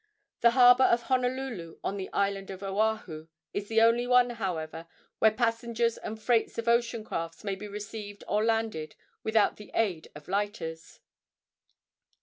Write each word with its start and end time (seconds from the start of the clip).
The 0.39 0.49
harbor 0.57 0.85
of 0.85 1.03
Honolulu, 1.03 1.77
on 1.83 1.95
the 1.97 2.09
island 2.11 2.49
of 2.49 2.63
Oahu, 2.63 3.27
is 3.53 3.67
the 3.67 3.81
only 3.81 4.07
one, 4.07 4.31
however, 4.31 4.87
where 5.19 5.29
passengers 5.29 5.95
and 5.99 6.19
freights 6.19 6.57
of 6.57 6.67
ocean 6.67 7.03
crafts 7.03 7.43
may 7.43 7.53
be 7.53 7.67
received 7.67 8.23
or 8.27 8.43
landed 8.43 8.95
without 9.21 9.57
the 9.57 9.69
aid 9.75 10.07
of 10.15 10.27
lighters. 10.27 11.01